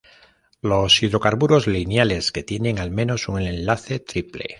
Los 0.63 1.03
hidrocarburos 1.03 1.67
lineales 1.67 2.31
que 2.31 2.41
tienen 2.41 2.79
al 2.79 2.89
menos 2.89 3.29
un 3.29 3.39
enlace 3.39 3.99
triple. 3.99 4.47